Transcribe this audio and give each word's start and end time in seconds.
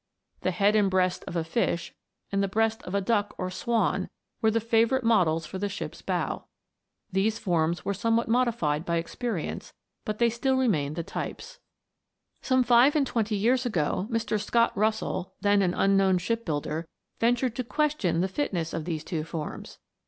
The 0.39 0.49
head 0.49 0.75
and 0.75 0.89
breast 0.89 1.23
of 1.27 1.35
a 1.35 1.43
fish, 1.43 1.93
and 2.31 2.41
the 2.41 2.47
breast 2.47 2.81
of 2.85 2.95
a 2.95 3.01
duck 3.01 3.35
or 3.37 3.51
swan, 3.51 4.09
were 4.41 4.49
the 4.49 4.59
favourite 4.59 5.03
models 5.03 5.45
for 5.45 5.59
the 5.59 5.69
ship's 5.69 6.01
bow. 6.01 6.45
These 7.11 7.37
forms 7.37 7.85
were 7.85 7.93
some 7.93 8.15
vhat 8.17 8.25
316 8.25 8.31
THE 8.31 8.37
WONDERFUL 8.37 8.69
LAMP. 8.69 8.81
modified 8.81 8.85
by 8.87 8.95
experience, 8.97 9.73
but 10.03 10.17
they 10.17 10.31
still 10.31 10.57
remained 10.57 10.95
the 10.95 11.03
types. 11.03 11.59
Some 12.41 12.63
five 12.63 12.95
and 12.95 13.05
twenty 13.05 13.35
years 13.35 13.63
ago, 13.67 14.07
Mr. 14.09 14.43
Scott 14.43 14.75
Russell, 14.75 15.35
then 15.41 15.61
an 15.61 15.75
unknown 15.75 16.17
ship 16.17 16.45
builder, 16.45 16.87
ventured 17.19 17.55
to 17.57 17.63
question 17.63 18.21
the 18.21 18.27
fitness 18.27 18.73
of 18.73 18.85
these 18.85 19.03
two 19.03 19.23
forms. 19.23 19.77